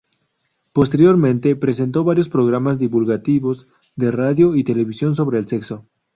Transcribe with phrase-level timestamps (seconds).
[0.73, 5.85] Posteriormente, presentó varios programas divulgativos de radio y televisión sobre el sexo.